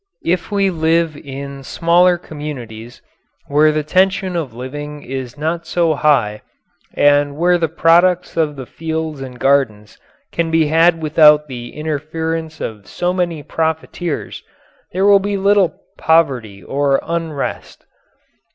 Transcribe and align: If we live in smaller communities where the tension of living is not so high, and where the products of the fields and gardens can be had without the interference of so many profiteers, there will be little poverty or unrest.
If 0.25 0.49
we 0.51 0.71
live 0.71 1.15
in 1.15 1.61
smaller 1.61 2.17
communities 2.17 3.03
where 3.45 3.71
the 3.71 3.83
tension 3.83 4.35
of 4.35 4.51
living 4.51 5.03
is 5.03 5.37
not 5.37 5.67
so 5.67 5.93
high, 5.93 6.41
and 6.95 7.37
where 7.37 7.59
the 7.59 7.67
products 7.69 8.35
of 8.35 8.55
the 8.55 8.65
fields 8.65 9.21
and 9.21 9.37
gardens 9.37 9.99
can 10.31 10.49
be 10.49 10.65
had 10.69 11.03
without 11.03 11.47
the 11.47 11.75
interference 11.75 12.59
of 12.59 12.87
so 12.87 13.13
many 13.13 13.43
profiteers, 13.43 14.41
there 14.91 15.05
will 15.05 15.19
be 15.19 15.37
little 15.37 15.79
poverty 15.99 16.63
or 16.63 16.99
unrest. 17.03 17.85